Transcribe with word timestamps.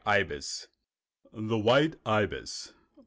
]THE 0.03 1.59
WHITE 1.59 1.99
IBIS. 2.07 2.73